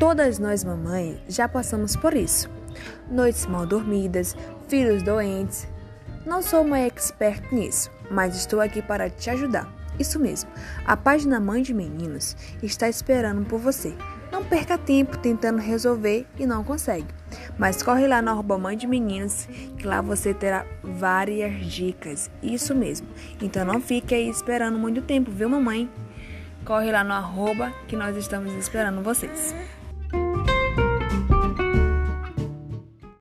[0.00, 2.48] Todas nós, mamãe, já passamos por isso.
[3.10, 4.34] Noites mal dormidas,
[4.66, 5.68] filhos doentes.
[6.24, 9.70] Não sou uma expert nisso, mas estou aqui para te ajudar.
[9.98, 10.48] Isso mesmo,
[10.86, 13.94] a página Mãe de Meninos está esperando por você.
[14.32, 17.08] Não perca tempo tentando resolver e não consegue.
[17.58, 19.46] Mas corre lá na arroba Mãe de Meninos,
[19.76, 22.30] que lá você terá várias dicas.
[22.42, 23.06] Isso mesmo.
[23.38, 25.90] Então não fique aí esperando muito tempo, viu, mamãe?
[26.64, 29.54] Corre lá no arroba que nós estamos esperando vocês.